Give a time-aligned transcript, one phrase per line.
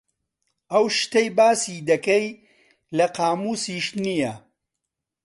[0.71, 2.27] ئەو شتەی باسی دەکەی
[2.97, 4.33] لە قامووسیش نییە.